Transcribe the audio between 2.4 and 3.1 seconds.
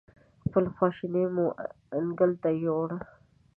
ته ویوړه.